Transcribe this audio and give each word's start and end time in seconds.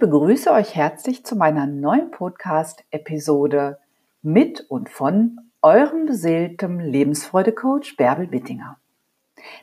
begrüße 0.00 0.50
euch 0.50 0.74
herzlich 0.74 1.26
zu 1.26 1.36
meiner 1.36 1.66
neuen 1.66 2.10
Podcast-Episode 2.10 3.78
mit 4.22 4.62
und 4.70 4.88
von 4.88 5.38
eurem 5.60 6.06
beseeltem 6.06 6.80
Lebensfreude-Coach 6.80 7.98
Bärbel 7.98 8.32
Wittinger. 8.32 8.78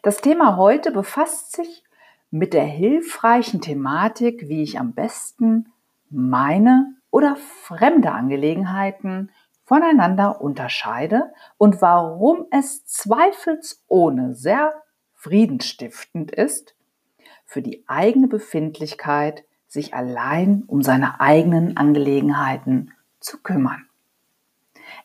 Das 0.03 0.17
Thema 0.17 0.55
heute 0.55 0.91
befasst 0.91 1.55
sich 1.55 1.83
mit 2.29 2.53
der 2.53 2.65
hilfreichen 2.65 3.61
Thematik, 3.61 4.47
wie 4.47 4.61
ich 4.61 4.79
am 4.79 4.93
besten 4.93 5.73
meine 6.11 6.93
oder 7.09 7.35
fremde 7.35 8.11
Angelegenheiten 8.11 9.31
voneinander 9.65 10.39
unterscheide 10.39 11.33
und 11.57 11.81
warum 11.81 12.45
es 12.51 12.85
zweifelsohne 12.85 14.35
sehr 14.35 14.83
friedenstiftend 15.15 16.29
ist, 16.29 16.75
für 17.43 17.63
die 17.63 17.83
eigene 17.87 18.27
Befindlichkeit 18.27 19.43
sich 19.67 19.93
allein 19.93 20.63
um 20.67 20.81
seine 20.81 21.19
eigenen 21.19 21.77
Angelegenheiten 21.77 22.93
zu 23.19 23.41
kümmern. 23.41 23.85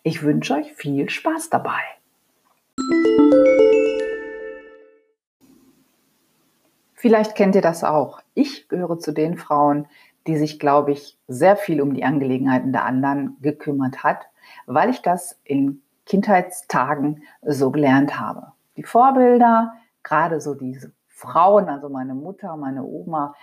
Ich 0.02 0.22
wünsche 0.22 0.54
euch 0.54 0.72
viel 0.72 1.10
Spaß 1.10 1.50
dabei. 1.50 1.80
Vielleicht 6.94 7.34
kennt 7.34 7.56
ihr 7.56 7.62
das 7.62 7.82
auch. 7.82 8.20
Ich 8.34 8.68
gehöre 8.68 8.98
zu 8.98 9.12
den 9.12 9.36
Frauen, 9.36 9.88
die 10.28 10.36
sich, 10.36 10.60
glaube 10.60 10.92
ich, 10.92 11.18
sehr 11.26 11.56
viel 11.56 11.80
um 11.80 11.94
die 11.94 12.04
Angelegenheiten 12.04 12.72
der 12.72 12.84
anderen 12.84 13.36
gekümmert 13.40 14.04
hat, 14.04 14.26
weil 14.66 14.90
ich 14.90 15.02
das 15.02 15.40
in 15.42 15.82
Kindheitstagen 16.06 17.24
so 17.42 17.72
gelernt 17.72 18.20
habe. 18.20 18.52
Die 18.76 18.84
Vorbilder, 18.84 19.74
gerade 20.02 20.40
so 20.40 20.54
diese 20.54 20.92
Frauen, 21.08 21.68
also 21.68 21.88
meine 21.88 22.14
Mutter, 22.14 22.56
meine 22.56 22.84
Oma, 22.84 23.34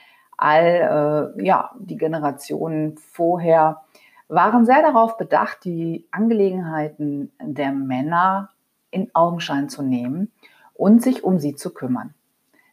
all 0.42 1.36
äh, 1.38 1.46
ja, 1.46 1.72
die 1.80 1.98
Generationen 1.98 2.98
vorher 2.98 3.82
waren 4.28 4.66
sehr 4.66 4.82
darauf 4.82 5.18
bedacht, 5.18 5.64
die 5.64 6.08
Angelegenheiten 6.12 7.32
der 7.42 7.72
Männer 7.72 8.50
in 8.92 9.10
Augenschein 9.14 9.70
zu 9.70 9.82
nehmen 9.82 10.32
und 10.74 11.02
sich 11.02 11.24
um 11.24 11.40
sie 11.40 11.56
zu 11.56 11.74
kümmern. 11.74 12.14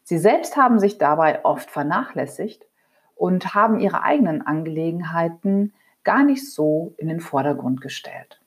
Sie 0.03 0.19
selbst 0.19 0.57
haben 0.57 0.79
sich 0.79 0.99
dabei 0.99 1.45
oft 1.45 1.71
vernachlässigt 1.71 2.65
und 3.17 3.55
haben 3.55 3.81
ihre 3.81 4.03
eigenen 4.03 4.47
Angelegenheiten 4.47 5.73
gar 6.05 6.23
nicht 6.23 6.53
so 6.53 6.95
in 6.99 7.09
den 7.09 7.21
Vordergrund 7.21 7.81
gestellt. 7.81 8.41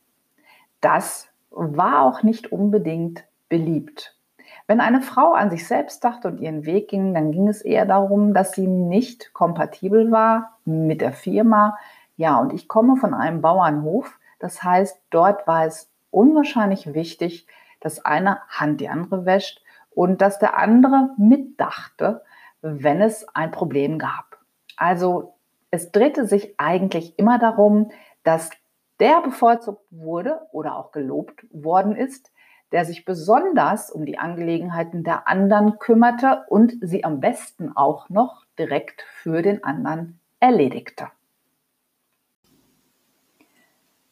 Das 0.79 1.27
war 1.49 2.03
auch 2.03 2.23
nicht 2.23 2.51
unbedingt 2.51 3.25
beliebt 3.49 4.15
wenn 4.69 4.81
eine 4.81 5.01
Frau 5.01 5.33
an 5.33 5.49
sich 5.49 5.67
selbst 5.67 6.03
dachte 6.03 6.27
und 6.27 6.39
ihren 6.39 6.63
Weg 6.63 6.89
ging, 6.89 7.15
dann 7.15 7.31
ging 7.31 7.47
es 7.47 7.63
eher 7.63 7.87
darum, 7.87 8.35
dass 8.35 8.51
sie 8.51 8.67
nicht 8.67 9.33
kompatibel 9.33 10.11
war 10.11 10.59
mit 10.63 11.01
der 11.01 11.11
Firma. 11.11 11.79
Ja, 12.17 12.37
und 12.37 12.53
ich 12.53 12.67
komme 12.67 12.95
von 12.95 13.15
einem 13.15 13.41
Bauernhof. 13.41 14.19
Das 14.37 14.61
heißt, 14.61 15.01
dort 15.09 15.47
war 15.47 15.65
es 15.65 15.89
unwahrscheinlich 16.11 16.93
wichtig, 16.93 17.47
dass 17.79 18.05
eine 18.05 18.41
Hand 18.47 18.79
die 18.79 18.89
andere 18.89 19.25
wäscht 19.25 19.59
und 19.89 20.21
dass 20.21 20.37
der 20.37 20.55
andere 20.55 21.15
mitdachte, 21.17 22.21
wenn 22.61 23.01
es 23.01 23.27
ein 23.33 23.49
Problem 23.49 23.97
gab. 23.97 24.37
Also 24.77 25.33
es 25.71 25.91
drehte 25.91 26.27
sich 26.27 26.53
eigentlich 26.59 27.17
immer 27.17 27.39
darum, 27.39 27.89
dass 28.23 28.51
der 28.99 29.21
bevorzugt 29.21 29.81
wurde 29.89 30.41
oder 30.51 30.75
auch 30.75 30.91
gelobt 30.91 31.47
worden 31.49 31.95
ist, 31.95 32.31
der 32.71 32.85
sich 32.85 33.05
besonders 33.05 33.89
um 33.89 34.05
die 34.05 34.17
Angelegenheiten 34.17 35.03
der 35.03 35.27
anderen 35.27 35.79
kümmerte 35.79 36.43
und 36.49 36.73
sie 36.81 37.03
am 37.03 37.19
besten 37.19 37.75
auch 37.75 38.09
noch 38.09 38.45
direkt 38.57 39.03
für 39.21 39.41
den 39.41 39.63
anderen 39.63 40.19
erledigte. 40.39 41.07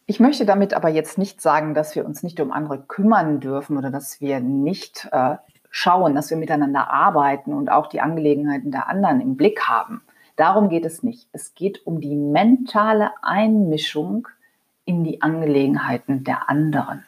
Ich 0.09 0.19
möchte 0.21 0.45
damit 0.45 0.73
aber 0.73 0.87
jetzt 0.87 1.17
nicht 1.17 1.41
sagen, 1.41 1.73
dass 1.73 1.93
wir 1.95 2.05
uns 2.05 2.23
nicht 2.23 2.39
um 2.39 2.51
andere 2.53 2.81
kümmern 2.81 3.41
dürfen 3.41 3.77
oder 3.77 3.91
dass 3.91 4.21
wir 4.21 4.39
nicht 4.39 5.09
äh, 5.11 5.35
schauen, 5.69 6.15
dass 6.15 6.29
wir 6.29 6.37
miteinander 6.37 6.89
arbeiten 6.89 7.53
und 7.53 7.69
auch 7.69 7.87
die 7.87 7.99
Angelegenheiten 7.99 8.71
der 8.71 8.87
anderen 8.87 9.19
im 9.19 9.35
Blick 9.35 9.67
haben. 9.67 10.01
Darum 10.37 10.69
geht 10.69 10.85
es 10.85 11.03
nicht. 11.03 11.27
Es 11.33 11.55
geht 11.55 11.85
um 11.85 11.99
die 11.99 12.15
mentale 12.15 13.11
Einmischung 13.21 14.29
in 14.85 15.03
die 15.03 15.21
Angelegenheiten 15.21 16.23
der 16.23 16.49
anderen. 16.49 17.03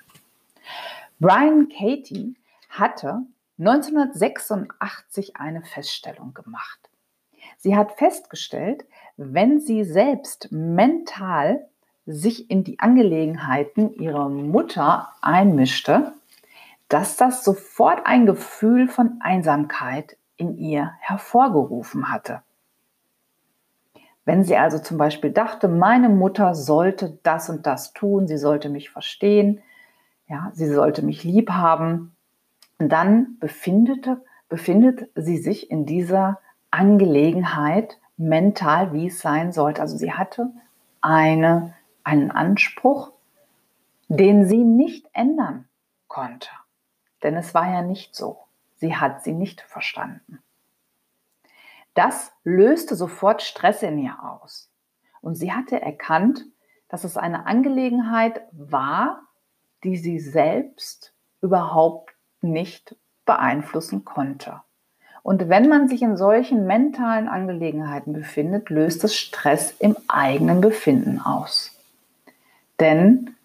Brian 1.21 1.67
Katie 1.67 2.35
hatte 2.69 3.23
1986 3.57 5.35
eine 5.35 5.63
Feststellung 5.63 6.33
gemacht. 6.33 6.89
Sie 7.57 7.75
hat 7.75 7.97
festgestellt, 7.97 8.85
wenn 9.17 9.59
sie 9.59 9.83
selbst 9.83 10.49
mental 10.51 11.67
sich 12.05 12.49
in 12.49 12.63
die 12.63 12.79
Angelegenheiten 12.79 13.93
ihrer 13.93 14.29
Mutter 14.29 15.09
einmischte, 15.21 16.13
dass 16.87 17.17
das 17.17 17.43
sofort 17.43 18.05
ein 18.05 18.25
Gefühl 18.25 18.87
von 18.87 19.19
Einsamkeit 19.19 20.15
in 20.37 20.57
ihr 20.57 20.93
hervorgerufen 21.01 22.13
hatte. 22.13 22.43
Wenn 24.23 24.45
sie 24.45 24.55
also 24.55 24.79
zum 24.79 24.97
Beispiel 24.97 25.31
dachte, 25.31 25.67
meine 25.67 26.07
Mutter 26.07 26.55
sollte 26.55 27.19
das 27.23 27.49
und 27.49 27.65
das 27.65 27.91
tun, 27.91 28.25
sie 28.25 28.37
sollte 28.37 28.69
mich 28.69 28.89
verstehen, 28.89 29.61
ja, 30.29 30.51
sie 30.53 30.71
sollte 30.71 31.03
mich 31.03 31.23
lieb 31.23 31.49
haben, 31.49 32.15
dann 32.77 33.37
befindete, 33.39 34.23
befindet 34.47 35.09
sie 35.15 35.37
sich 35.37 35.69
in 35.69 35.85
dieser 35.85 36.39
Angelegenheit 36.71 37.99
mental, 38.15 38.93
wie 38.93 39.07
es 39.07 39.19
sein 39.19 39.51
sollte. 39.51 39.81
Also 39.81 39.97
sie 39.97 40.13
hatte 40.13 40.51
eine, 41.01 41.73
einen 42.03 42.31
Anspruch, 42.31 43.11
den 44.07 44.45
sie 44.45 44.63
nicht 44.63 45.07
ändern 45.13 45.67
konnte. 46.07 46.49
Denn 47.23 47.35
es 47.35 47.53
war 47.53 47.71
ja 47.71 47.81
nicht 47.81 48.15
so. 48.15 48.39
Sie 48.77 48.95
hat 48.95 49.23
sie 49.23 49.33
nicht 49.33 49.61
verstanden. 49.61 50.39
Das 51.95 52.31
löste 52.43 52.95
sofort 52.95 53.41
Stress 53.41 53.81
in 53.83 53.97
ihr 53.97 54.23
aus. 54.23 54.71
Und 55.21 55.35
sie 55.35 55.51
hatte 55.51 55.81
erkannt, 55.81 56.45
dass 56.87 57.03
es 57.03 57.17
eine 57.17 57.45
Angelegenheit 57.45 58.41
war, 58.51 59.23
die 59.83 59.97
sie 59.97 60.19
selbst 60.19 61.13
überhaupt 61.41 62.13
nicht 62.41 62.95
beeinflussen 63.25 64.05
konnte. 64.05 64.61
Und 65.21 65.49
wenn 65.49 65.67
man 65.69 65.87
sich 65.87 66.01
in 66.01 66.17
solchen 66.17 66.65
mentalen 66.65 67.27
Angelegenheiten 67.27 68.13
befindet, 68.13 68.69
löst 68.69 69.03
es 69.03 69.15
Stress 69.15 69.75
im 69.79 69.95
eigenen 70.07 70.61
Befinden 70.61 71.19
aus. 71.19 71.77
Denn 72.79 73.35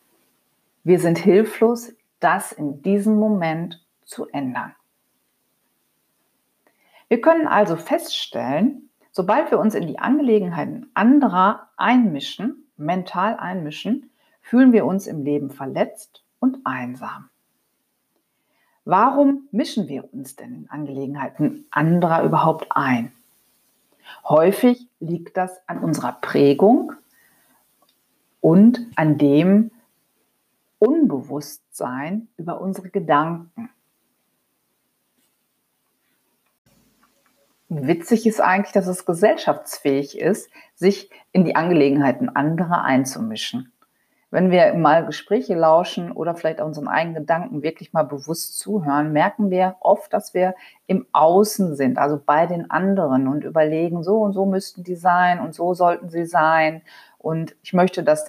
wir 0.84 1.00
sind 1.00 1.18
hilflos, 1.18 1.92
das 2.20 2.52
in 2.52 2.82
diesem 2.82 3.16
Moment 3.16 3.84
zu 4.04 4.28
ändern. 4.28 4.74
Wir 7.08 7.20
können 7.20 7.46
also 7.46 7.76
feststellen, 7.76 8.88
sobald 9.10 9.50
wir 9.50 9.58
uns 9.58 9.74
in 9.74 9.86
die 9.86 9.98
Angelegenheiten 9.98 10.90
anderer 10.94 11.68
einmischen, 11.76 12.66
mental 12.76 13.36
einmischen, 13.36 14.10
fühlen 14.40 14.72
wir 14.72 14.86
uns 14.86 15.06
im 15.06 15.22
Leben 15.22 15.50
verletzt 15.50 16.23
und 16.44 16.58
einsam. 16.64 17.30
Warum 18.84 19.48
mischen 19.50 19.88
wir 19.88 20.12
uns 20.12 20.36
denn 20.36 20.54
in 20.54 20.70
Angelegenheiten 20.70 21.64
anderer 21.70 22.22
überhaupt 22.22 22.66
ein? 22.68 23.12
Häufig 24.28 24.86
liegt 25.00 25.38
das 25.38 25.58
an 25.66 25.78
unserer 25.78 26.12
Prägung 26.12 26.92
und 28.42 28.78
an 28.94 29.16
dem 29.16 29.70
Unbewusstsein 30.78 32.28
über 32.36 32.60
unsere 32.60 32.90
Gedanken. 32.90 33.70
Witzig 37.70 38.26
ist 38.26 38.42
eigentlich, 38.42 38.72
dass 38.72 38.86
es 38.86 39.06
gesellschaftsfähig 39.06 40.18
ist, 40.18 40.50
sich 40.74 41.08
in 41.32 41.46
die 41.46 41.56
Angelegenheiten 41.56 42.28
anderer 42.28 42.82
einzumischen 42.82 43.72
wenn 44.34 44.50
wir 44.50 44.74
mal 44.74 45.06
Gespräche 45.06 45.54
lauschen 45.54 46.10
oder 46.10 46.34
vielleicht 46.34 46.60
unseren 46.60 46.88
eigenen 46.88 47.14
Gedanken 47.20 47.62
wirklich 47.62 47.92
mal 47.92 48.02
bewusst 48.02 48.58
zuhören, 48.58 49.12
merken 49.12 49.48
wir 49.48 49.76
oft, 49.78 50.12
dass 50.12 50.34
wir 50.34 50.56
im 50.88 51.06
Außen 51.12 51.76
sind, 51.76 51.98
also 51.98 52.20
bei 52.26 52.46
den 52.46 52.68
anderen 52.68 53.28
und 53.28 53.44
überlegen, 53.44 54.02
so 54.02 54.16
und 54.16 54.32
so 54.32 54.44
müssten 54.44 54.82
die 54.82 54.96
sein 54.96 55.38
und 55.38 55.54
so 55.54 55.72
sollten 55.74 56.08
sie 56.08 56.26
sein. 56.26 56.82
Und 57.16 57.54
ich 57.62 57.74
möchte, 57.74 58.02
dass 58.02 58.26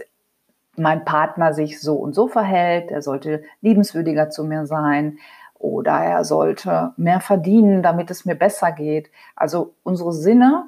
mein 0.75 1.05
Partner 1.05 1.55
sich 1.55 1.81
so 1.81 1.95
und 1.95 2.13
so 2.13 2.27
verhält, 2.27 2.91
er 2.91 3.01
sollte 3.01 3.41
liebenswürdiger 3.61 4.29
zu 4.29 4.43
mir 4.43 4.67
sein 4.67 5.17
oder 5.55 5.93
er 5.93 6.23
sollte 6.23 6.93
mehr 6.97 7.19
verdienen, 7.19 7.81
damit 7.81 8.11
es 8.11 8.25
mir 8.25 8.35
besser 8.35 8.71
geht. 8.71 9.09
Also 9.35 9.73
unsere 9.81 10.13
Sinne, 10.13 10.67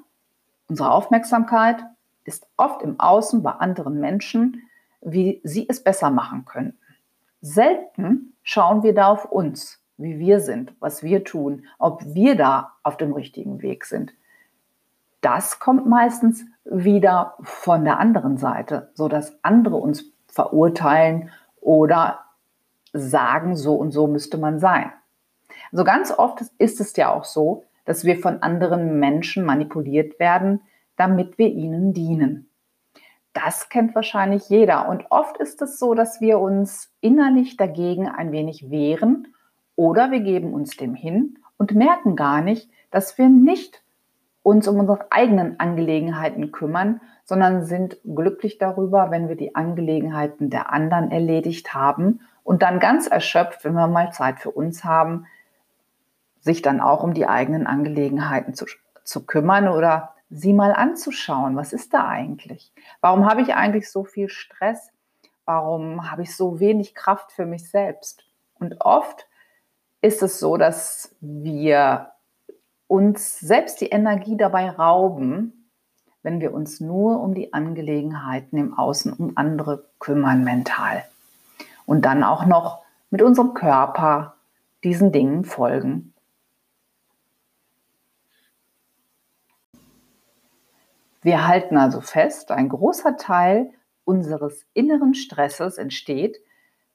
unsere 0.67 0.89
Aufmerksamkeit 0.89 1.77
ist 2.23 2.47
oft 2.57 2.81
im 2.81 2.99
Außen 2.99 3.43
bei 3.43 3.51
anderen 3.51 3.99
Menschen 3.99 4.63
wie 5.01 5.41
sie 5.43 5.67
es 5.69 5.83
besser 5.83 6.09
machen 6.09 6.45
könnten. 6.45 6.77
Selten 7.41 8.33
schauen 8.43 8.83
wir 8.83 8.93
da 8.93 9.07
auf 9.07 9.25
uns, 9.25 9.81
wie 9.97 10.19
wir 10.19 10.39
sind, 10.39 10.73
was 10.79 11.03
wir 11.03 11.23
tun, 11.23 11.65
ob 11.79 12.03
wir 12.05 12.35
da 12.35 12.73
auf 12.83 12.97
dem 12.97 13.13
richtigen 13.13 13.61
Weg 13.61 13.85
sind. 13.85 14.13
das 15.21 15.59
kommt 15.59 15.87
meistens 15.87 16.45
wieder 16.63 17.35
von 17.41 17.83
der 17.83 17.99
anderen 17.99 18.37
Seite, 18.37 18.91
so 18.93 19.07
dass 19.07 19.43
andere 19.43 19.75
uns 19.75 20.05
verurteilen 20.27 21.31
oder 21.61 22.19
sagen, 22.93 23.55
so 23.55 23.75
und 23.75 23.91
so 23.91 24.07
müsste 24.07 24.37
man 24.37 24.59
sein. 24.59 24.91
Also 25.71 25.83
ganz 25.83 26.11
oft 26.11 26.43
ist 26.59 26.79
es 26.79 26.95
ja 26.95 27.11
auch 27.11 27.25
so, 27.25 27.63
dass 27.85 28.05
wir 28.05 28.17
von 28.17 28.41
anderen 28.41 28.99
Menschen 28.99 29.43
manipuliert 29.43 30.19
werden, 30.19 30.61
damit 30.95 31.37
wir 31.37 31.47
ihnen 31.47 31.93
dienen. 31.93 32.46
Das 33.43 33.69
kennt 33.69 33.93
wahrscheinlich 33.93 34.49
jeder. 34.49 34.89
Und 34.89 35.11
oft 35.11 35.37
ist 35.37 35.61
es 35.61 35.77
so, 35.77 35.93
dass 35.93 36.21
wir 36.21 36.39
uns 36.39 36.91
innerlich 37.01 37.55
dagegen 37.55 38.09
ein 38.09 38.31
wenig 38.31 38.71
wehren 38.71 39.27
oder 39.75 40.09
wir 40.09 40.21
geben 40.21 40.53
uns 40.53 40.75
dem 40.75 40.95
hin 40.95 41.37
und 41.57 41.75
merken 41.75 42.15
gar 42.15 42.41
nicht, 42.41 42.67
dass 42.89 43.19
wir 43.19 43.29
nicht 43.29 43.83
uns 44.41 44.67
um 44.67 44.79
unsere 44.79 45.11
eigenen 45.11 45.59
Angelegenheiten 45.59 46.51
kümmern, 46.51 46.99
sondern 47.25 47.63
sind 47.63 47.99
glücklich 48.03 48.57
darüber, 48.57 49.11
wenn 49.11 49.29
wir 49.29 49.35
die 49.35 49.53
Angelegenheiten 49.53 50.49
der 50.49 50.73
anderen 50.73 51.11
erledigt 51.11 51.75
haben 51.75 52.21
und 52.43 52.63
dann 52.63 52.79
ganz 52.79 53.05
erschöpft, 53.05 53.63
wenn 53.65 53.73
wir 53.73 53.87
mal 53.87 54.11
Zeit 54.13 54.39
für 54.39 54.51
uns 54.51 54.83
haben, 54.83 55.27
sich 56.39 56.63
dann 56.63 56.81
auch 56.81 57.03
um 57.03 57.13
die 57.13 57.27
eigenen 57.27 57.67
Angelegenheiten 57.67 58.55
zu, 58.55 58.65
zu 59.03 59.27
kümmern 59.27 59.67
oder 59.67 60.15
sie 60.29 60.53
mal 60.53 60.73
anzuschauen. 60.73 61.55
Was 61.55 61.73
ist 61.73 61.93
da 61.93 62.07
eigentlich? 62.07 62.71
Warum 63.01 63.25
habe 63.25 63.41
ich 63.41 63.53
eigentlich 63.53 63.89
so 63.89 64.03
viel 64.03 64.29
Stress? 64.29 64.91
Warum 65.45 66.11
habe 66.11 66.23
ich 66.23 66.35
so 66.35 66.59
wenig 66.59 66.95
Kraft 66.95 67.31
für 67.31 67.45
mich 67.45 67.69
selbst? 67.69 68.25
Und 68.59 68.81
oft 68.81 69.27
ist 70.01 70.21
es 70.21 70.39
so, 70.39 70.57
dass 70.57 71.15
wir 71.21 72.11
uns 72.87 73.39
selbst 73.39 73.81
die 73.81 73.87
Energie 73.87 74.37
dabei 74.37 74.69
rauben, 74.69 75.69
wenn 76.23 76.41
wir 76.41 76.53
uns 76.53 76.81
nur 76.81 77.21
um 77.21 77.33
die 77.33 77.53
Angelegenheiten 77.53 78.57
im 78.57 78.77
Außen 78.77 79.13
um 79.13 79.33
andere 79.35 79.85
kümmern 79.99 80.43
mental. 80.43 81.03
Und 81.85 82.03
dann 82.03 82.23
auch 82.23 82.45
noch 82.45 82.83
mit 83.09 83.21
unserem 83.21 83.53
Körper 83.53 84.35
diesen 84.83 85.11
Dingen 85.11 85.45
folgen. 85.45 86.13
Wir 91.27 91.45
halten 91.45 91.75
also 91.75 91.99
fest, 91.99 92.51
ein 92.51 92.69
großer 92.69 93.17
Teil 93.17 93.71
unseres 94.05 94.65
inneren 94.73 95.13
Stresses 95.13 95.77
entsteht, 95.77 96.37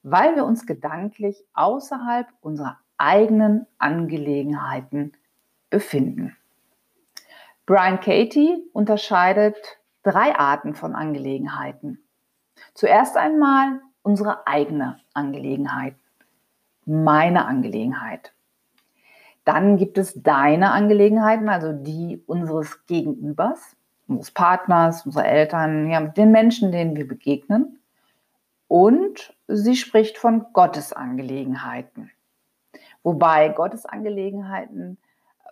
weil 0.01 0.35
wir 0.35 0.43
uns 0.43 0.65
gedanklich 0.65 1.45
außerhalb 1.53 2.25
unserer 2.41 2.79
eigenen 2.97 3.67
Angelegenheiten 3.77 5.11
befinden. 5.69 6.35
Brian 7.67 7.99
Katie 7.99 8.67
unterscheidet 8.73 9.55
drei 10.01 10.35
Arten 10.35 10.73
von 10.73 10.95
Angelegenheiten. 10.95 12.03
Zuerst 12.73 13.15
einmal 13.17 13.81
unsere 14.01 14.47
eigene 14.47 14.97
Angelegenheit, 15.13 15.93
meine 16.87 17.45
Angelegenheit. 17.45 18.33
Dann 19.45 19.77
gibt 19.77 19.99
es 19.99 20.23
deine 20.23 20.71
Angelegenheiten, 20.71 21.49
also 21.49 21.71
die 21.71 22.23
unseres 22.25 22.83
Gegenübers, 22.87 23.75
unseres 24.07 24.31
Partners, 24.31 25.05
unserer 25.05 25.25
Eltern, 25.25 25.89
ja, 25.89 26.01
den 26.01 26.31
Menschen, 26.31 26.71
denen 26.71 26.95
wir 26.95 27.07
begegnen. 27.07 27.79
Und 28.67 29.35
sie 29.47 29.75
spricht 29.75 30.17
von 30.17 30.47
Gottes 30.53 30.93
Angelegenheiten. 30.93 32.11
Wobei 33.03 33.49
Gottes 33.49 33.85
Angelegenheiten 33.85 34.97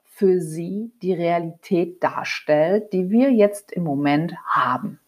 für 0.05 0.41
sie 0.41 0.91
die 1.01 1.13
Realität 1.13 2.03
darstellt, 2.03 2.93
die 2.93 3.09
wir 3.09 3.31
jetzt 3.31 3.71
im 3.71 3.83
Moment 3.83 4.35
haben. 4.45 4.99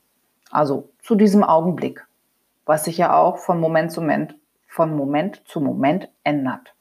Also 0.51 0.89
zu 1.01 1.15
diesem 1.15 1.43
Augenblick, 1.43 2.05
was 2.65 2.85
sich 2.85 2.97
ja 2.97 3.17
auch 3.17 3.37
von 3.37 3.59
Moment 3.59 3.91
zu 3.91 4.01
Moment, 4.01 4.35
von 4.67 4.95
Moment 4.95 5.41
zu 5.45 5.59
Moment 5.61 6.09
ändert. 6.23 6.73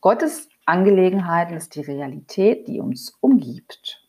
Gottes 0.00 0.48
Angelegenheiten 0.64 1.56
ist 1.56 1.74
die 1.74 1.80
Realität, 1.80 2.68
die 2.68 2.80
uns 2.80 3.16
umgibt. 3.20 4.07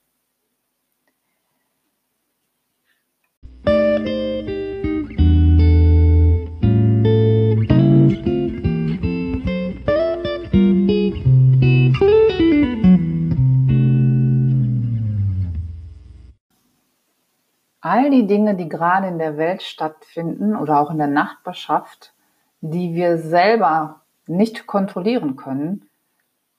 All 17.89 18.11
die 18.11 18.27
Dinge, 18.27 18.53
die 18.53 18.69
gerade 18.69 19.07
in 19.07 19.17
der 19.17 19.35
Welt 19.37 19.63
stattfinden 19.63 20.55
oder 20.55 20.79
auch 20.79 20.91
in 20.91 20.99
der 20.99 21.07
Nachbarschaft, 21.07 22.13
die 22.61 22.93
wir 22.93 23.17
selber 23.17 24.01
nicht 24.27 24.67
kontrollieren 24.67 25.35
können, 25.35 25.89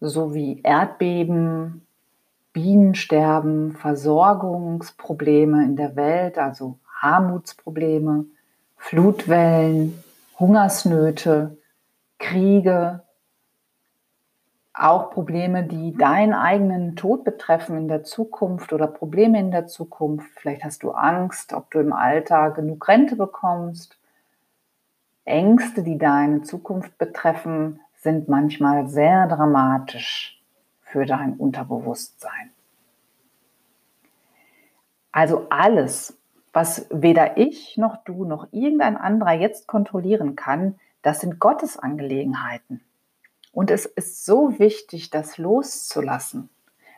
so 0.00 0.34
wie 0.34 0.60
Erdbeben, 0.62 1.86
Bienensterben, 2.52 3.76
Versorgungsprobleme 3.76 5.62
in 5.64 5.76
der 5.76 5.94
Welt, 5.94 6.36
also 6.36 6.78
Armutsprobleme, 7.00 8.24
Flutwellen, 8.76 10.02
Hungersnöte, 10.36 11.58
Kriege, 12.18 13.04
auch 14.80 15.10
Probleme, 15.10 15.64
die 15.64 15.96
deinen 15.96 16.32
eigenen 16.32 16.96
Tod 16.96 17.24
betreffen 17.24 17.76
in 17.76 17.88
der 17.88 18.02
Zukunft 18.02 18.72
oder 18.72 18.86
Probleme 18.86 19.38
in 19.38 19.50
der 19.50 19.66
Zukunft. 19.66 20.30
Vielleicht 20.38 20.64
hast 20.64 20.82
du 20.82 20.92
Angst, 20.92 21.52
ob 21.52 21.70
du 21.70 21.80
im 21.80 21.92
Alter 21.92 22.50
genug 22.50 22.88
Rente 22.88 23.16
bekommst. 23.16 23.98
Ängste, 25.24 25.82
die 25.82 25.98
deine 25.98 26.42
Zukunft 26.42 26.96
betreffen, 26.98 27.80
sind 27.94 28.28
manchmal 28.28 28.88
sehr 28.88 29.26
dramatisch 29.26 30.42
für 30.80 31.04
dein 31.04 31.34
Unterbewusstsein. 31.34 32.50
Also 35.12 35.46
alles, 35.50 36.18
was 36.52 36.86
weder 36.90 37.36
ich 37.36 37.76
noch 37.76 38.02
du 38.04 38.24
noch 38.24 38.48
irgendein 38.52 38.96
anderer 38.96 39.32
jetzt 39.32 39.66
kontrollieren 39.66 40.36
kann, 40.36 40.78
das 41.02 41.20
sind 41.20 41.38
Gottes 41.38 41.78
Angelegenheiten. 41.78 42.80
Und 43.52 43.70
es 43.70 43.86
ist 43.86 44.24
so 44.24 44.58
wichtig, 44.58 45.10
das 45.10 45.38
loszulassen. 45.38 46.48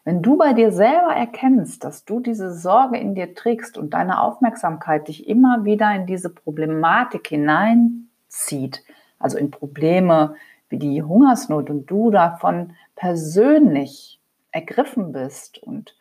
Wenn 0.05 0.21
du 0.21 0.37
bei 0.37 0.53
dir 0.53 0.73
selber 0.73 1.15
erkennst, 1.15 1.85
dass 1.85 2.05
du 2.05 2.19
diese 2.19 2.53
Sorge 2.53 2.99
in 2.99 3.15
dir 3.15 3.35
trägst 3.35 3.79
und 3.79 3.95
deine 3.95 4.21
Aufmerksamkeit 4.21 5.07
dich 5.07 5.29
immer 5.29 5.65
wieder 5.65 5.95
in 5.95 6.07
diese 6.07 6.29
Problematik 6.29 7.29
hineinzieht, 7.29 8.83
also 9.21 9.39
in 9.39 9.53
Probleme 9.53 10.35
wie 10.69 10.79
die 10.79 11.03
Hungersnot 11.03 11.71
und 11.71 11.87
du 11.87 12.11
davon 12.11 12.75
persönlich 12.97 14.21
ergriffen 14.51 15.13
bist 15.13 15.63
und 15.63 15.97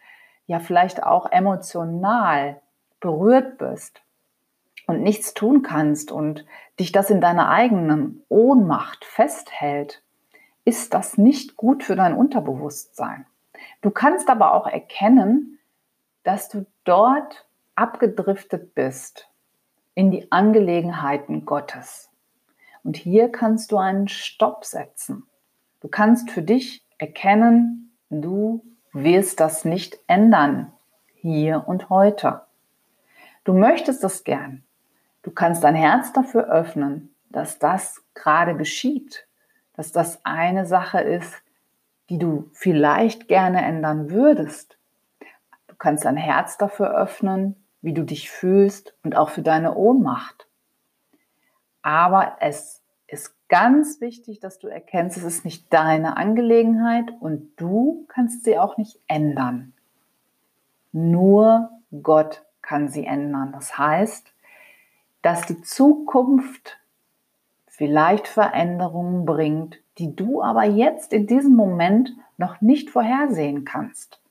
ja 0.48 0.60
vielleicht 0.60 1.04
auch 1.04 1.32
emotional 1.32 2.60
berührt 3.00 3.58
bist 3.60 4.02
und 4.88 5.04
nichts 5.04 5.34
tun 5.34 5.62
kannst 5.62 6.12
und 6.12 6.46
dich 6.80 6.92
das 6.92 7.10
in 7.10 7.22
deiner 7.22 7.50
eigenen 7.50 8.24
Ohnmacht 8.30 9.06
festhält, 9.06 10.02
ist 10.66 10.94
das 10.94 11.18
nicht 11.18 11.58
gut 11.58 11.84
für 11.84 11.96
dein 11.96 12.16
Unterbewusstsein. 12.16 13.26
Du 13.82 13.92
kannst 13.92 14.30
aber 14.30 14.54
auch 14.54 14.68
erkennen, 14.68 15.60
dass 16.24 16.50
du 16.50 16.66
dort 16.84 17.48
abgedriftet 17.76 18.76
bist 18.76 19.30
in 19.96 20.12
die 20.12 20.32
Angelegenheiten 20.32 21.46
Gottes. 21.46 22.10
Und 22.84 22.98
hier 22.98 23.30
kannst 23.30 23.72
du 23.72 23.78
einen 23.78 24.08
Stopp 24.08 24.66
setzen. 24.66 25.28
Du 25.82 25.88
kannst 25.88 26.30
für 26.30 26.42
dich 26.42 26.86
erkennen, 26.98 27.96
du 28.10 28.64
wirst 28.94 29.40
das 29.40 29.66
nicht 29.66 29.98
ändern, 30.08 30.72
hier 31.16 31.64
und 31.68 31.90
heute. 31.90 32.42
Du 33.44 33.54
möchtest 33.54 34.04
es 34.04 34.24
gern. 34.24 34.64
Du 35.24 35.32
kannst 35.32 35.64
dein 35.64 35.76
Herz 35.76 36.14
dafür 36.14 36.50
öffnen, 36.52 37.14
dass 37.30 37.58
das 37.58 38.04
gerade 38.14 38.56
geschieht 38.56 39.28
dass 39.74 39.92
das 39.92 40.26
eine 40.26 40.66
Sache 40.66 41.00
ist, 41.00 41.42
die 42.10 42.18
du 42.18 42.50
vielleicht 42.54 43.28
gerne 43.28 43.64
ändern 43.64 44.10
würdest. 44.10 44.78
Du 45.68 45.76
kannst 45.76 46.06
dein 46.06 46.18
Herz 46.18 46.58
dafür 46.58 46.96
öffnen, 46.96 47.56
wie 47.82 47.94
du 47.94 48.04
dich 48.04 48.30
fühlst 48.30 48.94
und 49.04 49.16
auch 49.16 49.30
für 49.30 49.42
deine 49.42 49.76
Ohnmacht. 49.76 50.48
Aber 51.82 52.38
es 52.40 52.84
ist 53.08 53.36
ganz 53.50 54.02
wichtig, 54.02 54.40
dass 54.40 54.60
du 54.60 54.68
erkennst, 54.68 55.18
es 55.18 55.24
ist 55.24 55.46
nicht 55.46 55.74
deine 55.74 56.18
Angelegenheit 56.18 57.12
und 57.20 57.54
du 57.58 58.06
kannst 58.08 58.44
sie 58.44 58.58
auch 58.58 58.78
nicht 58.78 59.00
ändern. 59.08 59.74
Nur 60.92 61.70
Gott 62.02 62.44
kann 62.62 62.90
sie 62.90 63.06
ändern. 63.06 63.52
Das 63.52 63.78
heißt, 63.78 64.34
dass 65.22 65.46
die 65.46 65.62
Zukunft 65.62 66.81
vielleicht 67.82 68.28
Veränderungen 68.28 69.26
bringt, 69.26 69.80
die 69.98 70.16
du 70.16 70.44
aber 70.44 70.66
jetzt 70.66 71.14
in 71.14 71.26
diesem 71.26 71.56
Moment 71.56 72.12
noch 72.38 72.62
nicht 72.62 72.92
vorhersehen 72.92 73.66
kannst. 73.66 74.22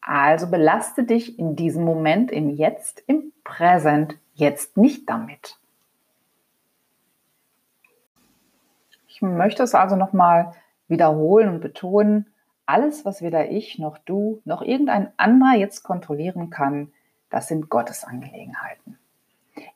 Also 0.00 0.50
belaste 0.50 1.04
dich 1.04 1.38
in 1.38 1.56
diesem 1.56 1.84
Moment, 1.84 2.32
im 2.32 2.48
Jetzt, 2.48 3.04
im 3.06 3.34
Präsent, 3.44 4.16
jetzt 4.32 4.78
nicht 4.78 5.10
damit. 5.10 5.58
Ich 9.08 9.20
möchte 9.20 9.62
es 9.62 9.74
also 9.74 9.94
nochmal 9.94 10.54
wiederholen 10.88 11.50
und 11.50 11.60
betonen, 11.60 12.32
alles, 12.64 13.04
was 13.04 13.20
weder 13.20 13.50
ich 13.50 13.78
noch 13.78 13.98
du 13.98 14.40
noch 14.46 14.62
irgendein 14.62 15.12
anderer 15.18 15.54
jetzt 15.54 15.82
kontrollieren 15.82 16.48
kann, 16.48 16.94
das 17.28 17.46
sind 17.46 17.68
Gottes 17.68 18.04
Angelegenheiten. 18.04 18.98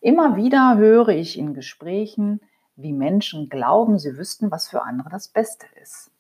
Immer 0.00 0.36
wieder 0.36 0.78
höre 0.78 1.10
ich 1.10 1.38
in 1.38 1.52
Gesprächen, 1.52 2.40
wie 2.76 2.92
Menschen 2.92 3.48
glauben, 3.48 3.98
sie 3.98 4.16
wüssten, 4.16 4.50
was 4.50 4.68
für 4.68 4.82
andere 4.82 5.08
das 5.10 5.28
Beste 5.28 5.66
ist. 5.82 6.10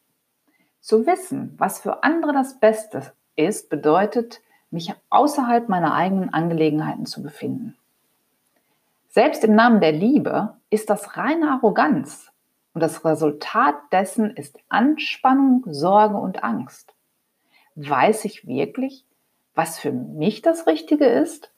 Zu 0.80 1.06
wissen, 1.06 1.54
was 1.58 1.80
für 1.80 2.04
andere 2.04 2.32
das 2.32 2.58
Beste 2.60 3.12
ist, 3.36 3.70
bedeutet, 3.70 4.40
mich 4.70 4.92
außerhalb 5.08 5.68
meiner 5.68 5.94
eigenen 5.94 6.32
Angelegenheiten 6.32 7.06
zu 7.06 7.22
befinden. 7.22 7.76
Selbst 9.08 9.44
im 9.44 9.54
Namen 9.54 9.80
der 9.80 9.92
Liebe 9.92 10.56
ist 10.70 10.90
das 10.90 11.16
reine 11.16 11.52
Arroganz 11.52 12.32
und 12.74 12.80
das 12.80 13.04
Resultat 13.04 13.76
dessen 13.92 14.36
ist 14.36 14.58
Anspannung, 14.68 15.62
Sorge 15.66 16.16
und 16.16 16.42
Angst. 16.42 16.94
Weiß 17.76 18.24
ich 18.24 18.46
wirklich, 18.46 19.06
was 19.54 19.78
für 19.78 19.92
mich 19.92 20.42
das 20.42 20.66
Richtige 20.66 21.06
ist? 21.06 21.52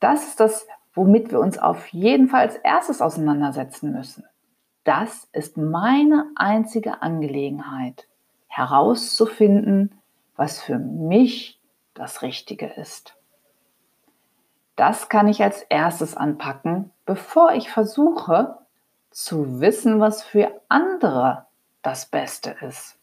Das 0.00 0.26
ist 0.26 0.40
das, 0.40 0.66
womit 1.00 1.30
wir 1.30 1.40
uns 1.40 1.56
auf 1.56 1.86
jeden 1.94 2.28
Fall 2.28 2.42
als 2.42 2.56
erstes 2.56 3.00
auseinandersetzen 3.00 3.90
müssen. 3.90 4.26
Das 4.84 5.30
ist 5.32 5.56
meine 5.56 6.26
einzige 6.36 7.00
Angelegenheit, 7.00 8.06
herauszufinden, 8.48 9.94
was 10.36 10.60
für 10.60 10.78
mich 10.78 11.58
das 11.94 12.20
Richtige 12.20 12.66
ist. 12.66 13.16
Das 14.76 15.08
kann 15.08 15.26
ich 15.26 15.42
als 15.42 15.62
erstes 15.62 16.18
anpacken, 16.18 16.90
bevor 17.06 17.54
ich 17.54 17.70
versuche 17.70 18.58
zu 19.10 19.58
wissen, 19.58 20.00
was 20.00 20.22
für 20.22 20.60
andere 20.68 21.46
das 21.80 22.04
Beste 22.04 22.56
ist. 22.60 22.98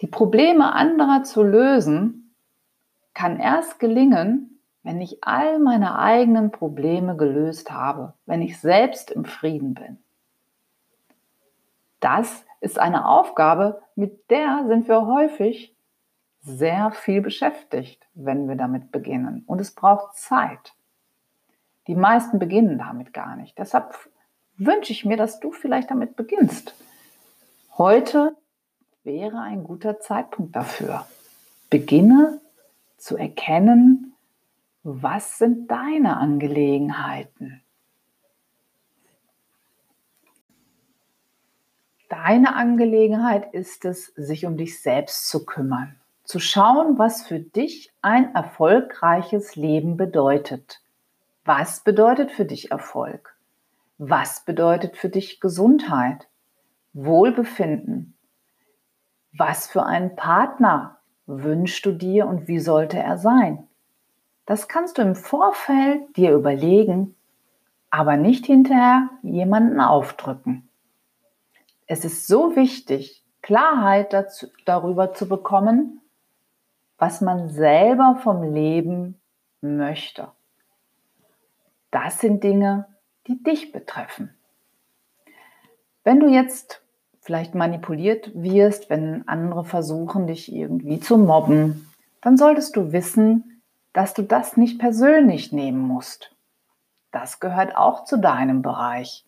Die 0.00 0.06
Probleme 0.06 0.72
anderer 0.72 1.22
zu 1.24 1.42
lösen 1.42 2.34
kann 3.12 3.38
erst 3.38 3.78
gelingen, 3.78 4.57
wenn 4.88 5.02
ich 5.02 5.22
all 5.22 5.58
meine 5.58 5.98
eigenen 5.98 6.50
Probleme 6.50 7.14
gelöst 7.14 7.70
habe, 7.70 8.14
wenn 8.24 8.40
ich 8.40 8.58
selbst 8.58 9.10
im 9.10 9.26
Frieden 9.26 9.74
bin. 9.74 9.98
Das 12.00 12.46
ist 12.62 12.78
eine 12.78 13.06
Aufgabe, 13.06 13.82
mit 13.96 14.30
der 14.30 14.64
sind 14.66 14.88
wir 14.88 15.06
häufig 15.06 15.76
sehr 16.40 16.90
viel 16.92 17.20
beschäftigt, 17.20 18.08
wenn 18.14 18.48
wir 18.48 18.56
damit 18.56 18.90
beginnen. 18.90 19.44
Und 19.46 19.60
es 19.60 19.74
braucht 19.74 20.16
Zeit. 20.16 20.72
Die 21.86 21.94
meisten 21.94 22.38
beginnen 22.38 22.78
damit 22.78 23.12
gar 23.12 23.36
nicht. 23.36 23.58
Deshalb 23.58 23.94
wünsche 24.56 24.92
ich 24.92 25.04
mir, 25.04 25.18
dass 25.18 25.38
du 25.38 25.52
vielleicht 25.52 25.90
damit 25.90 26.16
beginnst. 26.16 26.74
Heute 27.76 28.34
wäre 29.04 29.38
ein 29.38 29.64
guter 29.64 30.00
Zeitpunkt 30.00 30.56
dafür. 30.56 31.06
Beginne 31.68 32.40
zu 32.96 33.18
erkennen, 33.18 34.07
was 34.90 35.36
sind 35.36 35.70
deine 35.70 36.16
Angelegenheiten. 36.16 37.62
Deine 42.08 42.56
Angelegenheit 42.56 43.52
ist 43.52 43.84
es, 43.84 44.06
sich 44.16 44.46
um 44.46 44.56
dich 44.56 44.80
selbst 44.80 45.28
zu 45.28 45.44
kümmern, 45.44 45.96
zu 46.24 46.40
schauen, 46.40 46.98
was 46.98 47.26
für 47.26 47.38
dich 47.38 47.92
ein 48.00 48.34
erfolgreiches 48.34 49.56
Leben 49.56 49.98
bedeutet. 49.98 50.80
Was 51.44 51.80
bedeutet 51.80 52.30
für 52.30 52.46
dich 52.46 52.70
Erfolg? 52.70 53.36
Was 53.98 54.46
bedeutet 54.46 54.96
für 54.96 55.10
dich 55.10 55.38
Gesundheit? 55.38 56.28
Wohlbefinden? 56.94 58.16
Was 59.36 59.66
für 59.66 59.84
einen 59.84 60.16
Partner 60.16 60.98
wünschst 61.26 61.84
du 61.84 61.92
dir 61.92 62.26
und 62.26 62.48
wie 62.48 62.58
sollte 62.58 62.98
er 62.98 63.18
sein? 63.18 63.67
Das 64.48 64.66
kannst 64.66 64.96
du 64.96 65.02
im 65.02 65.14
Vorfeld 65.14 66.16
dir 66.16 66.32
überlegen, 66.32 67.14
aber 67.90 68.16
nicht 68.16 68.46
hinterher 68.46 69.10
jemanden 69.22 69.78
aufdrücken. 69.78 70.70
Es 71.86 72.02
ist 72.02 72.26
so 72.26 72.56
wichtig, 72.56 73.22
Klarheit 73.42 74.14
dazu, 74.14 74.46
darüber 74.64 75.12
zu 75.12 75.28
bekommen, 75.28 76.00
was 76.96 77.20
man 77.20 77.50
selber 77.50 78.20
vom 78.22 78.42
Leben 78.42 79.20
möchte. 79.60 80.28
Das 81.90 82.18
sind 82.18 82.42
Dinge, 82.42 82.86
die 83.26 83.42
dich 83.42 83.70
betreffen. 83.70 84.34
Wenn 86.04 86.20
du 86.20 86.26
jetzt 86.26 86.82
vielleicht 87.20 87.54
manipuliert 87.54 88.32
wirst, 88.34 88.88
wenn 88.88 89.28
andere 89.28 89.66
versuchen, 89.66 90.26
dich 90.26 90.50
irgendwie 90.50 91.00
zu 91.00 91.18
mobben, 91.18 91.86
dann 92.22 92.38
solltest 92.38 92.76
du 92.76 92.92
wissen, 92.92 93.57
dass 93.92 94.14
du 94.14 94.22
das 94.22 94.56
nicht 94.56 94.78
persönlich 94.78 95.52
nehmen 95.52 95.80
musst. 95.80 96.34
Das 97.10 97.40
gehört 97.40 97.76
auch 97.76 98.04
zu 98.04 98.18
deinem 98.18 98.62
Bereich. 98.62 99.24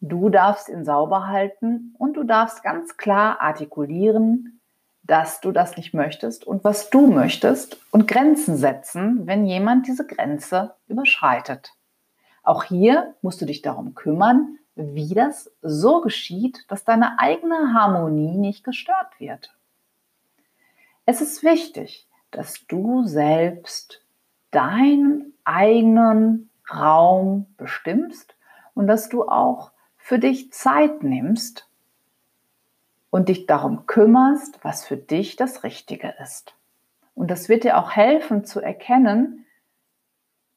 Du 0.00 0.30
darfst 0.30 0.68
ihn 0.68 0.84
sauber 0.84 1.28
halten 1.28 1.94
und 1.98 2.14
du 2.14 2.24
darfst 2.24 2.62
ganz 2.62 2.96
klar 2.96 3.40
artikulieren, 3.40 4.60
dass 5.02 5.40
du 5.40 5.52
das 5.52 5.76
nicht 5.76 5.94
möchtest 5.94 6.46
und 6.46 6.64
was 6.64 6.90
du 6.90 7.06
möchtest 7.08 7.80
und 7.90 8.06
Grenzen 8.06 8.56
setzen, 8.56 9.26
wenn 9.26 9.46
jemand 9.46 9.86
diese 9.86 10.06
Grenze 10.06 10.74
überschreitet. 10.86 11.74
Auch 12.42 12.64
hier 12.64 13.14
musst 13.22 13.40
du 13.40 13.46
dich 13.46 13.62
darum 13.62 13.94
kümmern, 13.94 14.58
wie 14.74 15.14
das 15.14 15.50
so 15.60 16.00
geschieht, 16.00 16.64
dass 16.68 16.84
deine 16.84 17.18
eigene 17.18 17.74
Harmonie 17.74 18.38
nicht 18.38 18.64
gestört 18.64 19.18
wird. 19.18 19.54
Es 21.04 21.20
ist 21.20 21.42
wichtig, 21.42 22.08
dass 22.32 22.66
du 22.66 23.04
selbst 23.04 24.04
deinen 24.50 25.32
eigenen 25.44 26.50
Raum 26.72 27.46
bestimmst 27.56 28.36
und 28.74 28.86
dass 28.86 29.08
du 29.08 29.28
auch 29.28 29.72
für 29.96 30.18
dich 30.18 30.52
Zeit 30.52 31.02
nimmst 31.02 31.68
und 33.10 33.28
dich 33.28 33.46
darum 33.46 33.86
kümmerst, 33.86 34.58
was 34.62 34.84
für 34.84 34.96
dich 34.96 35.36
das 35.36 35.64
Richtige 35.64 36.14
ist. 36.20 36.54
Und 37.14 37.30
das 37.30 37.48
wird 37.48 37.64
dir 37.64 37.78
auch 37.78 37.92
helfen 37.92 38.44
zu 38.44 38.60
erkennen 38.60 39.44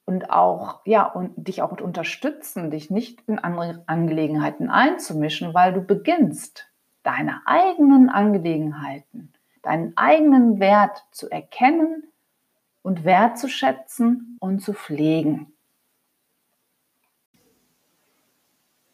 und 0.06 0.30
auch, 0.30 0.82
ja, 0.86 1.04
und 1.04 1.34
dich 1.36 1.62
auch 1.62 1.72
unterstützen, 1.82 2.72
dich 2.72 2.90
nicht 2.90 3.22
in 3.28 3.40
andere 3.40 3.84
Angelegenheiten 3.88 4.70
einzumischen, 4.70 5.54
weil 5.54 5.74
du 5.74 5.82
beginnst, 5.82 6.68
deine 7.04 7.42
eigenen 7.46 8.10
Angelegenheiten, 8.10 9.34
deinen 9.66 9.98
eigenen 9.98 10.60
Wert 10.60 11.06
zu 11.12 11.30
erkennen 11.30 12.04
und 12.82 13.04
wertzuschätzen 13.04 14.38
und 14.40 14.60
zu 14.60 14.74
pflegen. 14.74 15.52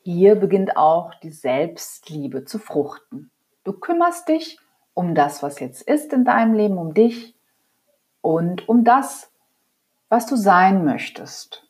Hier 0.03 0.35
beginnt 0.35 0.77
auch 0.77 1.13
die 1.15 1.29
Selbstliebe 1.29 2.45
zu 2.45 2.57
fruchten. 2.57 3.29
Du 3.63 3.73
kümmerst 3.73 4.27
dich 4.29 4.59
um 4.93 5.13
das, 5.13 5.43
was 5.43 5.59
jetzt 5.59 5.83
ist 5.83 6.11
in 6.13 6.25
deinem 6.25 6.53
Leben, 6.53 6.77
um 6.77 6.93
dich 6.93 7.35
und 8.21 8.67
um 8.67 8.83
das, 8.83 9.31
was 10.09 10.25
du 10.25 10.35
sein 10.35 10.83
möchtest, 10.83 11.69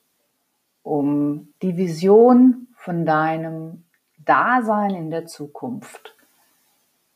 um 0.84 1.54
die 1.62 1.76
Vision 1.76 2.68
von 2.76 3.06
deinem 3.06 3.84
Dasein 4.20 4.92
in 4.92 5.12
der 5.12 5.26
Zukunft. 5.26 6.16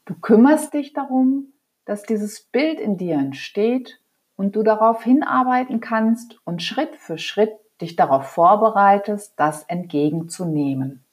Du 0.05 0.15
kümmerst 0.15 0.73
dich 0.73 0.93
darum, 0.93 1.53
dass 1.85 2.03
dieses 2.03 2.41
Bild 2.41 2.79
in 2.79 2.97
dir 2.97 3.15
entsteht 3.15 3.99
und 4.35 4.55
du 4.55 4.63
darauf 4.63 5.03
hinarbeiten 5.03 5.79
kannst 5.79 6.39
und 6.43 6.61
Schritt 6.61 6.95
für 6.95 7.17
Schritt 7.17 7.53
dich 7.81 7.95
darauf 7.95 8.27
vorbereitest, 8.27 9.33
das 9.37 9.63
entgegenzunehmen. 9.63 11.03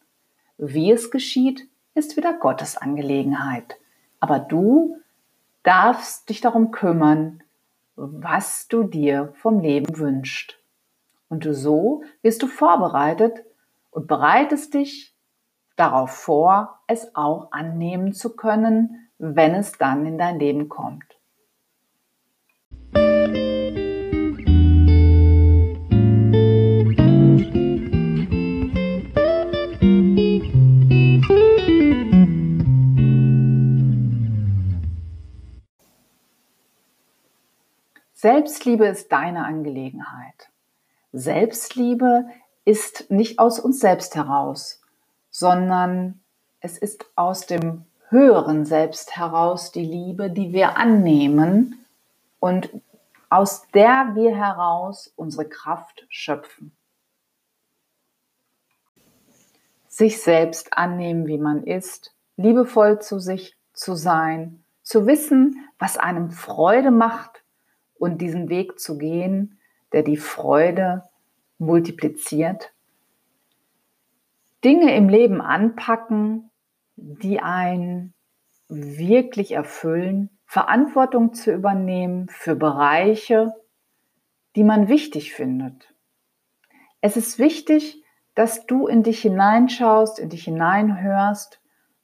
Wie 0.59 0.91
es 0.91 1.11
geschieht, 1.11 1.69
ist 1.95 2.17
wieder 2.17 2.35
Gottes 2.35 2.77
Angelegenheit. 2.77 3.77
Aber 4.21 4.39
du 4.39 4.97
darfst 5.63 6.29
dich 6.29 6.41
darum 6.41 6.71
kümmern, 6.71 7.43
was 7.97 8.69
du 8.69 8.85
dir 8.85 9.33
vom 9.37 9.61
Leben 9.61 9.99
wünschst. 9.99 10.59
Und 11.29 11.47
so 11.51 12.05
wirst 12.23 12.43
du 12.43 12.47
vorbereitet 12.47 13.45
und 13.91 14.07
bereitest 14.07 14.75
dich 14.75 15.15
darauf 15.77 16.11
vor, 16.11 16.81
es 16.87 17.15
auch 17.15 17.53
annehmen 17.53 18.13
zu 18.13 18.37
können, 18.37 19.09
wenn 19.25 19.55
es 19.55 19.71
dann 19.79 20.05
in 20.05 20.19
dein 20.19 20.41
Leben 20.41 20.69
kommt. 20.69 21.05
Selbstliebe 38.13 38.87
ist 38.87 39.13
deine 39.13 39.45
Angelegenheit. 39.45 40.51
Selbstliebe 41.13 42.25
ist 42.65 43.09
nicht 43.09 43.39
aus 43.39 43.61
uns 43.61 43.79
selbst 43.79 44.17
heraus, 44.17 44.81
sondern 45.31 46.21
es 46.59 46.77
ist 46.77 47.05
aus 47.15 47.47
dem 47.47 47.85
höheren 48.13 48.67
Selbst 48.67 49.17
heraus 49.17 49.73
die 49.73 49.85
Liebe, 49.85 50.31
die 50.31 50.53
wir 50.53 50.77
annehmen 50.77 51.85
und 52.39 52.71
aus 53.31 53.67
der 53.75 54.13
wir 54.15 54.37
heraus 54.37 55.13
unsere 55.17 55.49
Kraft 55.49 56.07
schöpfen. 56.11 56.71
Sich 59.89 60.23
selbst 60.23 60.77
annehmen, 60.77 61.27
wie 61.27 61.39
man 61.39 61.65
ist, 61.65 62.15
liebevoll 62.37 63.01
zu 63.01 63.19
sich 63.19 63.57
zu 63.73 63.95
sein, 63.95 64.63
zu 64.83 65.07
wissen, 65.07 65.69
was 65.79 65.97
einem 65.97 66.31
Freude 66.31 66.91
macht 66.91 67.43
und 67.99 68.21
diesen 68.21 68.51
Weg 68.51 68.79
zu 68.79 68.99
gehen, 68.99 69.59
der 69.93 70.03
die 70.03 70.19
Freude 70.19 71.05
multipliziert. 71.59 72.73
Dinge 74.63 74.95
im 74.95 75.09
Leben 75.09 75.41
anpacken, 75.41 76.51
die 76.97 77.41
einen 77.41 78.15
wirklich 78.69 79.53
erfüllen, 79.53 80.31
Verantwortung 80.47 81.35
zu 81.35 81.53
übernehmen 81.53 82.29
für 82.29 82.55
Bereiche, 82.55 83.53
die 84.57 84.65
man 84.65 84.89
wichtig 84.89 85.33
findet. 85.33 85.95
Es 87.01 87.17
ist 87.17 87.39
wichtig, 87.39 88.03
dass 88.35 88.67
du 88.67 88.87
in 88.87 89.03
dich 89.03 89.21
hineinschaust, 89.23 90.19
in 90.19 90.29
dich 90.29 90.45
hineinhörst 90.45 91.61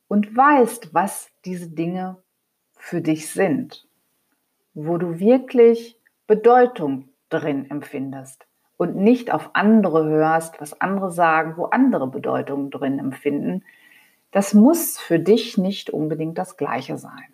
und 0.09 0.37
weißt, 0.37 0.93
was 0.95 1.31
diese 1.45 1.69
Dinge 1.71 2.23
für 2.77 3.01
dich 3.01 3.31
sind, 3.31 3.87
wo 4.75 4.99
du 4.99 5.19
wirklich 5.19 5.99
Bedeutung 6.27 7.09
drin 7.29 7.71
empfindest 7.71 8.47
und 8.77 8.97
nicht 8.97 9.33
auf 9.33 9.51
andere 9.55 10.07
hörst, 10.07 10.61
was 10.61 10.81
andere 10.81 11.11
sagen, 11.11 11.57
wo 11.57 11.67
andere 11.67 12.07
Bedeutung 12.07 12.71
drin 12.71 12.99
empfinden. 12.99 13.65
Das 14.31 14.55
muss 14.55 14.99
für 14.99 15.19
dich 15.19 15.57
nicht 15.59 15.91
unbedingt 15.91 16.39
das 16.39 16.57
Gleiche 16.57 16.99
sein. 16.99 17.33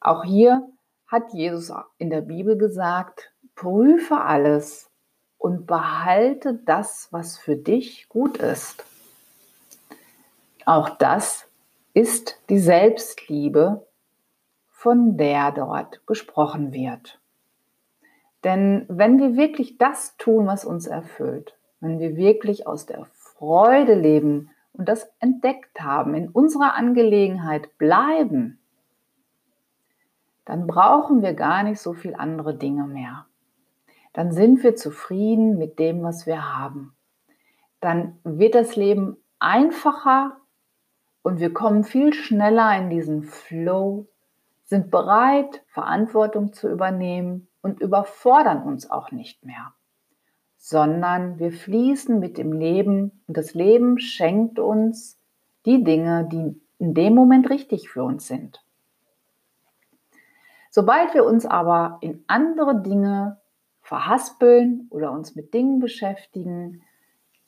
Auch 0.00 0.24
hier 0.24 0.68
hat 1.06 1.32
Jesus 1.32 1.72
in 1.98 2.10
der 2.10 2.22
Bibel 2.22 2.56
gesagt, 2.56 3.32
prüfe 3.54 4.20
alles 4.20 4.90
und 5.38 5.66
behalte 5.66 6.54
das, 6.64 7.08
was 7.10 7.38
für 7.38 7.56
dich 7.56 8.08
gut 8.08 8.38
ist. 8.38 8.84
Auch 10.66 10.90
das 10.90 11.46
ist 11.94 12.40
die 12.48 12.58
Selbstliebe, 12.58 13.86
von 14.68 15.18
der 15.18 15.52
dort 15.52 16.06
gesprochen 16.06 16.72
wird. 16.72 17.20
Denn 18.44 18.86
wenn 18.88 19.18
wir 19.18 19.36
wirklich 19.36 19.76
das 19.76 20.16
tun, 20.16 20.46
was 20.46 20.64
uns 20.64 20.86
erfüllt, 20.86 21.54
wenn 21.80 21.98
wir 21.98 22.16
wirklich 22.16 22.66
aus 22.66 22.86
der 22.86 23.04
Freude 23.12 23.94
leben 23.94 24.50
und 24.80 24.88
das 24.88 25.12
entdeckt 25.18 25.82
haben, 25.82 26.14
in 26.14 26.30
unserer 26.30 26.74
Angelegenheit 26.74 27.76
bleiben, 27.76 28.58
dann 30.46 30.66
brauchen 30.66 31.20
wir 31.20 31.34
gar 31.34 31.64
nicht 31.64 31.78
so 31.78 31.92
viel 31.92 32.14
andere 32.14 32.56
Dinge 32.56 32.86
mehr. 32.86 33.26
Dann 34.14 34.32
sind 34.32 34.62
wir 34.62 34.76
zufrieden 34.76 35.58
mit 35.58 35.78
dem, 35.78 36.02
was 36.02 36.24
wir 36.26 36.56
haben. 36.56 36.94
Dann 37.80 38.20
wird 38.24 38.54
das 38.54 38.74
Leben 38.74 39.18
einfacher 39.38 40.38
und 41.20 41.40
wir 41.40 41.52
kommen 41.52 41.84
viel 41.84 42.14
schneller 42.14 42.74
in 42.78 42.88
diesen 42.88 43.24
Flow, 43.24 44.06
sind 44.64 44.90
bereit, 44.90 45.62
Verantwortung 45.66 46.54
zu 46.54 46.70
übernehmen 46.70 47.48
und 47.60 47.82
überfordern 47.82 48.62
uns 48.62 48.90
auch 48.90 49.10
nicht 49.10 49.44
mehr, 49.44 49.74
sondern 50.62 51.38
wir 51.38 51.52
fließen 51.52 52.20
mit 52.20 52.36
dem 52.36 52.52
Leben 52.52 53.22
und 53.26 53.36
das 53.36 53.54
Leben 53.54 53.98
schenkt 53.98 54.58
uns 54.58 55.18
die 55.64 55.82
Dinge, 55.82 56.28
die 56.30 56.60
in 56.78 56.92
dem 56.92 57.14
Moment 57.14 57.48
richtig 57.48 57.88
für 57.88 58.04
uns 58.04 58.26
sind. 58.26 58.62
Sobald 60.70 61.14
wir 61.14 61.24
uns 61.24 61.46
aber 61.46 61.96
in 62.02 62.22
andere 62.26 62.82
Dinge 62.82 63.38
verhaspeln 63.80 64.86
oder 64.90 65.12
uns 65.12 65.34
mit 65.34 65.54
Dingen 65.54 65.80
beschäftigen, 65.80 66.82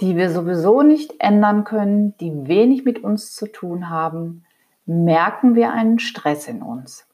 die 0.00 0.16
wir 0.16 0.30
sowieso 0.30 0.80
nicht 0.80 1.14
ändern 1.18 1.64
können, 1.64 2.16
die 2.16 2.32
wenig 2.48 2.86
mit 2.86 3.04
uns 3.04 3.34
zu 3.34 3.46
tun 3.46 3.90
haben, 3.90 4.44
merken 4.86 5.54
wir 5.54 5.70
einen 5.70 5.98
Stress 5.98 6.48
in 6.48 6.62
uns. 6.62 7.06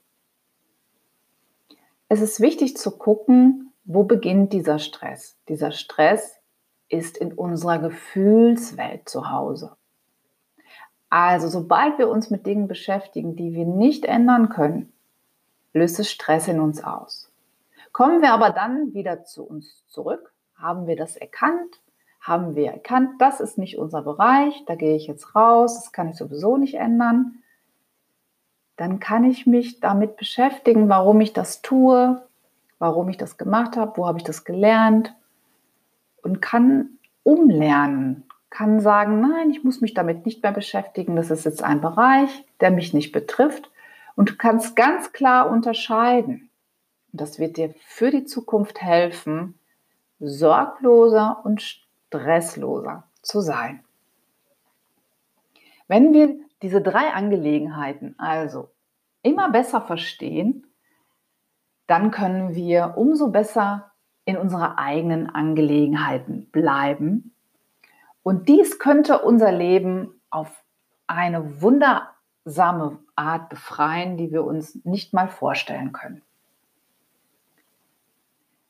Es 2.09 2.21
ist 2.21 2.39
wichtig 2.39 2.77
zu 2.77 2.97
gucken, 2.97 3.68
wo 3.89 4.05
beginnt 4.05 4.53
dieser 4.53 4.79
Stress. 4.79 5.39
Dieser 5.49 5.73
Stress 5.73 6.39
ist 6.91 7.17
in 7.17 7.33
unserer 7.33 7.79
Gefühlswelt 7.79 9.09
zu 9.09 9.31
Hause. 9.31 9.77
Also 11.09 11.49
sobald 11.49 11.99
wir 11.99 12.11
uns 12.11 12.29
mit 12.29 12.47
Dingen 12.47 12.69
beschäftigen, 12.69 13.35
die 13.35 13.55
wir 13.55 13.65
nicht 13.65 14.05
ändern 14.05 14.51
können, 14.51 14.93
löst 15.73 15.99
es 15.99 16.11
Stress 16.11 16.49
in 16.49 16.61
uns 16.61 16.85
aus. 16.85 17.33
Kommen 17.93 18.21
wir 18.21 18.33
aber 18.33 18.51
dann 18.51 18.93
wieder 18.93 19.25
zu 19.25 19.43
uns 19.45 19.87
zurück, 19.89 20.35
haben 20.55 20.87
wir 20.87 20.97
das 20.97 21.17
erkannt, 21.17 21.81
haben 22.21 22.55
wir 22.55 22.71
erkannt, 22.71 23.13
das 23.21 23.41
ist 23.41 23.57
nicht 23.57 23.79
unser 23.79 24.03
Bereich, 24.03 24.65
da 24.67 24.75
gehe 24.75 24.97
ich 24.97 25.07
jetzt 25.07 25.35
raus, 25.35 25.77
das 25.77 25.93
kann 25.93 26.11
ich 26.11 26.17
sowieso 26.17 26.59
nicht 26.59 26.75
ändern, 26.75 27.43
dann 28.77 29.01
kann 29.01 29.25
ich 29.25 29.47
mich 29.47 29.81
damit 29.81 30.19
beschäftigen, 30.19 30.91
warum 30.91 31.23
ich 31.23 31.33
das 31.33 31.63
tue, 31.63 32.28
warum 32.79 33.09
ich 33.09 33.17
das 33.17 33.37
gemacht 33.37 33.77
habe, 33.77 33.97
wo 33.97 34.07
habe 34.07 34.19
ich 34.19 34.25
das 34.25 34.45
gelernt 34.45 35.15
und 36.23 36.41
kann 36.41 36.99
umlernen, 37.23 38.25
kann 38.51 38.81
sagen, 38.81 39.21
nein, 39.21 39.51
ich 39.51 39.65
muss 39.65 39.81
mich 39.81 39.95
damit 39.95 40.25
nicht 40.25 40.43
mehr 40.43 40.53
beschäftigen, 40.53 41.17
das 41.17 41.31
ist 41.31 41.45
jetzt 41.45 41.63
ein 41.63 41.81
Bereich, 41.81 42.47
der 42.61 42.71
mich 42.71 42.95
nicht 42.95 43.13
betrifft 43.13 43.71
und 44.17 44.31
du 44.31 44.37
kannst 44.37 44.77
ganz 44.77 45.13
klar 45.13 45.51
unterscheiden. 45.51 46.51
Und 47.13 47.21
das 47.21 47.39
wird 47.39 47.57
dir 47.57 47.75
für 47.87 48.11
die 48.11 48.25
Zukunft 48.25 48.81
helfen, 48.81 49.59
sorgloser 50.21 51.43
und 51.45 51.63
stressloser 51.63 53.05
zu 53.23 53.41
sein. 53.41 53.85
Wenn 55.87 56.13
wir 56.13 56.37
diese 56.63 56.83
drei 56.83 57.13
Angelegenheiten 57.13 58.15
also 58.19 58.71
immer 59.23 59.51
besser 59.51 59.81
verstehen, 59.81 60.67
dann 61.89 62.13
können 62.13 62.55
wir 62.55 62.95
umso 62.97 63.29
besser 63.29 63.91
in 64.25 64.37
unserer 64.37 64.79
eigenen 64.79 65.29
Angelegenheiten 65.29 66.51
bleiben. 66.53 67.35
Und 68.23 68.49
dies 68.49 68.79
könnte 68.79 69.21
unser 69.21 69.51
Leben 69.51 70.21
auf 70.29 70.65
eine 71.07 71.63
wundersame 71.63 72.99
Art 73.17 73.49
befreien, 73.49 74.19
die 74.19 74.31
wir 74.31 74.45
uns 74.45 74.85
nicht 74.85 75.15
mal 75.15 75.29
vorstellen 75.29 75.93
können. 75.93 76.21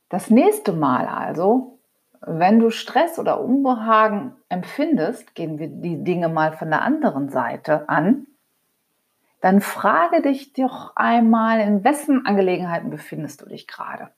Das 0.09 0.31
nächste 0.31 0.73
Mal 0.73 1.09
also, 1.09 1.81
wenn 2.21 2.61
du 2.61 2.71
Stress 2.71 3.19
oder 3.19 3.41
Unbehagen 3.41 4.37
empfindest, 4.49 5.35
gehen 5.35 5.59
wir 5.59 5.67
die 5.67 6.05
Dinge 6.05 6.29
mal 6.29 6.53
von 6.53 6.71
der 6.71 6.83
anderen 6.83 7.31
Seite 7.31 7.89
an, 7.89 8.28
dann 9.41 9.61
frage 9.61 10.23
dich 10.23 10.53
doch 10.53 10.97
einmal, 10.97 11.61
in 11.61 11.85
wessen 11.85 12.27
Angelegenheiten 12.27 12.91
befindest 12.91 13.41
du 13.41 13.47
dich 13.47 13.69
gerade. 13.69 14.11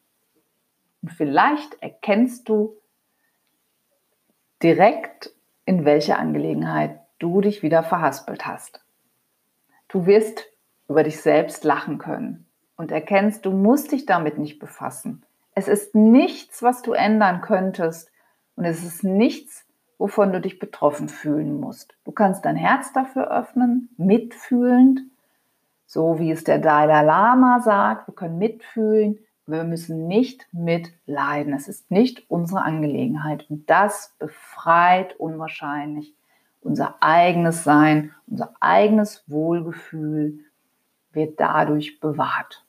Und 1.03 1.13
vielleicht 1.13 1.83
erkennst 1.83 2.49
du 2.49 2.77
direkt, 4.63 5.33
in 5.65 5.85
welcher 5.85 6.19
Angelegenheit 6.19 7.01
du 7.19 7.41
dich 7.41 7.63
wieder 7.63 7.83
verhaspelt 7.83 8.47
hast. 8.47 8.85
Du 9.89 10.07
wirst 10.07 10.47
über 10.89 11.03
dich 11.03 11.21
selbst 11.21 11.65
lachen 11.65 11.99
können 11.99 12.47
und 12.77 12.91
erkennst, 12.91 13.45
du 13.45 13.51
musst 13.51 13.93
dich 13.93 14.07
damit 14.07 14.39
nicht 14.39 14.59
befassen. 14.59 15.25
Es 15.55 15.69
ist 15.69 15.95
nichts, 15.95 16.63
was 16.63 16.83
du 16.83 16.93
ändern 16.93 17.41
könntest 17.43 18.11
und 18.57 18.65
es 18.65 18.83
ist 18.85 19.05
nichts, 19.05 19.67
wovon 19.99 20.33
du 20.33 20.41
dich 20.41 20.59
betroffen 20.59 21.09
fühlen 21.09 21.61
musst. 21.61 21.95
Du 22.05 22.13
kannst 22.13 22.45
dein 22.45 22.57
Herz 22.57 22.93
dafür 22.93 23.31
öffnen, 23.31 23.91
mitfühlend, 23.99 25.01
so 25.91 26.21
wie 26.21 26.31
es 26.31 26.45
der 26.45 26.61
Dalai 26.61 27.03
Lama 27.03 27.59
sagt, 27.59 28.07
wir 28.07 28.15
können 28.15 28.39
mitfühlen, 28.39 29.19
wir 29.47 29.65
müssen 29.65 30.07
nicht 30.07 30.47
mitleiden. 30.53 31.53
Es 31.53 31.67
ist 31.67 31.91
nicht 31.91 32.31
unsere 32.31 32.63
Angelegenheit 32.63 33.51
und 33.51 33.69
das 33.69 34.15
befreit 34.21 35.19
unwahrscheinlich 35.19 36.15
unser 36.61 36.95
eigenes 37.01 37.65
Sein, 37.65 38.15
unser 38.29 38.55
eigenes 38.61 39.25
Wohlgefühl 39.27 40.45
wird 41.11 41.41
dadurch 41.41 41.99
bewahrt. 41.99 42.65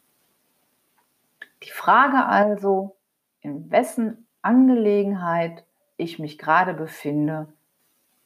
Die 1.61 1.69
Frage 1.69 2.25
also, 2.25 2.95
in 3.41 3.69
wessen 3.69 4.25
Angelegenheit 4.41 5.63
ich 5.95 6.17
mich 6.17 6.39
gerade 6.39 6.73
befinde, 6.73 7.53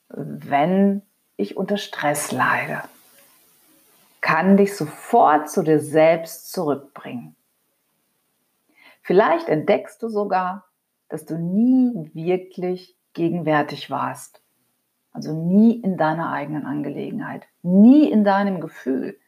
wenn 0.07 1.01
ich 1.35 1.57
unter 1.57 1.75
Stress 1.75 2.31
leide, 2.31 2.83
kann 4.25 4.57
dich 4.57 4.75
sofort 4.75 5.51
zu 5.51 5.61
dir 5.61 5.79
selbst 5.79 6.51
zurückbringen. 6.51 7.35
Vielleicht 9.03 9.49
entdeckst 9.49 10.01
du 10.01 10.09
sogar, 10.09 10.65
dass 11.09 11.27
du 11.27 11.37
nie 11.37 12.09
wirklich 12.15 12.97
gegenwärtig 13.13 13.91
warst. 13.91 14.41
Also 15.11 15.31
nie 15.31 15.79
in 15.79 15.95
deiner 15.95 16.31
eigenen 16.31 16.65
Angelegenheit, 16.65 17.45
nie 17.61 18.09
in 18.09 18.23
deinem 18.23 18.61
Gefühl, 18.61 19.19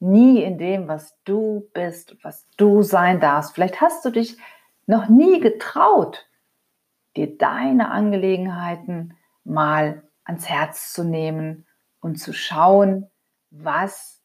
nie 0.00 0.42
in 0.42 0.58
dem, 0.58 0.86
was 0.86 1.18
du 1.24 1.70
bist, 1.72 2.22
was 2.22 2.46
du 2.58 2.82
sein 2.82 3.20
darfst. 3.20 3.54
Vielleicht 3.54 3.80
hast 3.80 4.04
du 4.04 4.10
dich 4.10 4.36
noch 4.86 5.08
nie 5.08 5.40
getraut, 5.40 6.26
dir 7.16 7.38
deine 7.38 7.90
Angelegenheiten 7.90 9.16
mal 9.44 10.02
ans 10.24 10.46
Herz 10.46 10.92
zu 10.92 11.04
nehmen 11.04 11.64
und 12.00 12.16
zu 12.16 12.34
schauen, 12.34 13.10
was 13.48 14.21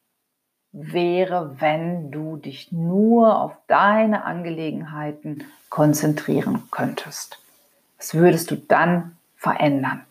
wäre, 0.80 1.60
wenn 1.60 2.12
du 2.12 2.38
dich 2.38 2.72
nur 2.72 3.42
auf 3.42 3.58
deine 3.68 4.26
Angelegenheiten 4.26 5.44
konzentrieren 5.70 6.64
könntest. 6.70 7.40
Was 7.98 8.14
würdest 8.14 8.52
du 8.52 8.56
dann 8.56 9.18
verändern? 9.36 10.06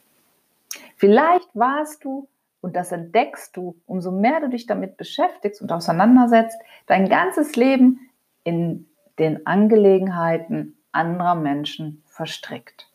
Vielleicht 0.97 1.49
warst 1.55 2.05
du, 2.05 2.29
und 2.61 2.75
das 2.75 2.91
entdeckst 2.91 3.57
du, 3.57 3.77
umso 3.87 4.11
mehr 4.11 4.41
du 4.41 4.49
dich 4.49 4.67
damit 4.67 4.97
beschäftigst 4.97 5.63
und 5.63 5.71
auseinandersetzt, 5.71 6.59
dein 6.87 7.09
ganzes 7.09 7.55
Leben 7.55 8.11
in 8.43 8.89
den 9.19 9.47
Angelegenheiten 9.47 10.77
anderer 10.91 11.37
Menschen 11.37 12.03
verstrickt. 12.07 12.89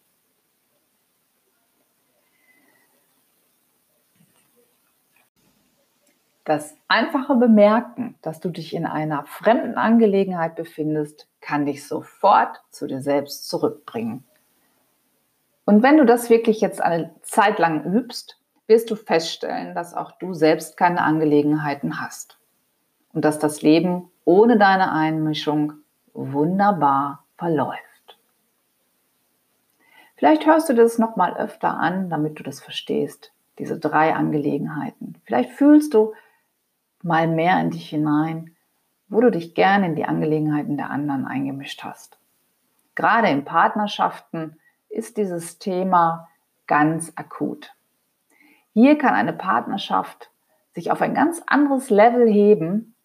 Das 6.44 6.76
einfache 6.88 7.36
Bemerken, 7.36 8.16
dass 8.22 8.40
du 8.40 8.50
dich 8.50 8.74
in 8.74 8.86
einer 8.86 9.26
fremden 9.26 9.76
Angelegenheit 9.76 10.56
befindest, 10.56 11.28
kann 11.40 11.66
dich 11.66 11.88
sofort 11.88 12.62
zu 12.72 12.88
dir 12.88 13.02
selbst 13.02 13.48
zurückbringen. 13.48 14.24
Und 15.66 15.84
wenn 15.84 15.98
du 15.98 16.06
das 16.06 16.30
wirklich 16.30 16.62
jetzt 16.62 16.82
eine 16.82 17.14
Zeit 17.22 17.60
lang 17.60 17.86
übst, 17.86 18.40
wirst 18.66 18.90
du 18.90 18.96
feststellen, 18.96 19.76
dass 19.76 19.94
auch 19.94 20.14
du 20.14 20.34
selbst 20.34 20.78
keine 20.78 21.04
Angelegenheiten 21.04 22.02
hast 22.02 22.40
und 23.14 23.24
dass 23.24 23.38
das 23.38 23.62
Leben 23.62 24.10
ohne 24.26 24.58
deine 24.58 24.92
Einmischung 24.92 25.74
wunderbar 26.14 27.26
verläuft. 27.38 28.18
Vielleicht 30.16 30.46
hörst 30.46 30.70
du 30.70 30.74
das 30.74 30.98
noch 30.98 31.16
mal 31.16 31.36
öfter 31.36 31.80
an, 31.80 32.10
damit 32.10 32.40
du 32.40 32.44
das 32.44 32.60
verstehst, 32.60 33.32
diese 33.60 33.80
drei 33.80 34.14
Angelegenheiten. 34.14 35.16
Vielleicht 35.26 35.52
fühlst 35.52 35.94
du, 35.94 36.14
mal 37.04 37.28
mehr 37.28 37.60
in 37.62 37.72
dich 37.72 37.90
hinein, 37.90 38.56
wo 39.08 39.22
du 39.22 39.32
dich 39.32 39.56
gerne 39.56 39.88
in 39.88 39.96
die 39.96 40.06
Angelegenheiten 40.06 40.78
der 40.78 40.90
anderen 40.90 41.26
eingemischt 41.26 41.84
hast. 41.84 42.18
Gerade 42.96 43.30
in 43.30 43.46
Partnerschaften 43.46 44.58
ist 44.90 45.18
dieses 45.18 45.60
Thema 45.60 46.30
ganz 46.68 47.14
akut. 47.16 47.74
Hier 48.74 48.98
kann 48.98 49.14
eine 49.14 49.34
Partnerschaft 49.34 50.30
sich 50.74 50.92
auf 50.92 51.02
ein 51.02 51.14
ganz 51.14 51.42
anderes 51.46 51.90
Level 51.90 52.32
heben, 52.32 52.96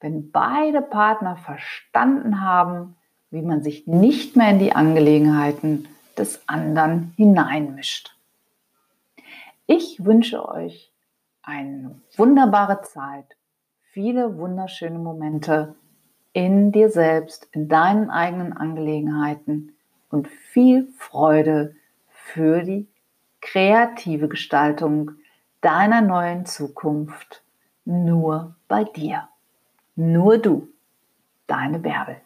wenn 0.00 0.30
beide 0.30 0.82
Partner 0.82 1.36
verstanden 1.36 2.42
haben, 2.42 2.96
wie 3.30 3.42
man 3.42 3.62
sich 3.62 3.86
nicht 3.86 4.36
mehr 4.36 4.50
in 4.50 4.58
die 4.58 4.72
Angelegenheiten 4.72 5.88
des 6.18 6.46
anderen 6.48 7.12
hineinmischt. 7.16 8.14
Ich 9.66 10.04
wünsche 10.04 10.46
euch 10.48 10.92
eine 11.42 12.00
wunderbare 12.16 12.82
Zeit, 12.82 13.35
viele 13.96 14.36
wunderschöne 14.36 14.98
Momente 14.98 15.74
in 16.34 16.70
dir 16.70 16.90
selbst, 16.90 17.48
in 17.52 17.66
deinen 17.66 18.10
eigenen 18.10 18.52
Angelegenheiten 18.52 19.72
und 20.10 20.28
viel 20.28 20.88
Freude 20.98 21.74
für 22.10 22.62
die 22.62 22.88
kreative 23.40 24.28
Gestaltung 24.28 25.12
deiner 25.62 26.02
neuen 26.02 26.44
Zukunft 26.44 27.42
nur 27.86 28.54
bei 28.68 28.84
dir. 28.84 29.28
Nur 29.94 30.36
du, 30.36 30.68
deine 31.46 31.78
Bärbel. 31.78 32.16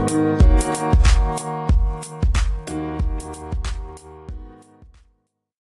Musik 0.00 1.09